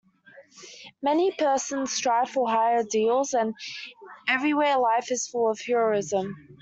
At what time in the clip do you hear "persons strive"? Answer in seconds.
1.31-2.31